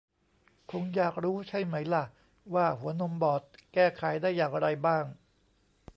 [0.71, 2.03] คงอยากรู้ใช่ไหมล่ะ
[2.53, 5.05] ว่าหัวนมบอดแก้ไขได้อย่างไรบ้าง